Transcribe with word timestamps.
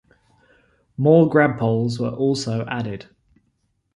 More 0.97 1.29
grabpoles 1.29 1.99
were 1.99 2.09
also 2.09 2.65
added. 2.65 3.05